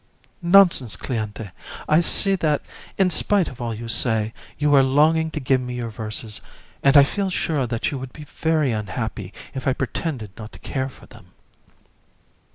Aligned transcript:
JU. 0.41 0.47
Nonsense, 0.49 0.97
Cléante; 0.97 1.51
I 1.87 1.99
see 1.99 2.33
that, 2.33 2.63
in 2.97 3.11
spite 3.11 3.47
of 3.49 3.61
all 3.61 3.71
you 3.75 3.87
say, 3.87 4.33
you 4.57 4.73
are 4.73 4.81
longing 4.81 5.29
to 5.29 5.39
give 5.39 5.61
me 5.61 5.75
your 5.75 5.91
verses; 5.91 6.41
and 6.81 6.97
I 6.97 7.03
feel 7.03 7.29
sure 7.29 7.67
that 7.67 7.91
you 7.91 7.99
would 7.99 8.11
be 8.11 8.23
very 8.23 8.71
unhappy 8.71 9.31
if 9.53 9.67
I 9.67 9.73
pretended 9.73 10.31
not 10.37 10.53
to 10.53 10.57
care 10.57 10.89
for 10.89 11.05
them. 11.05 11.33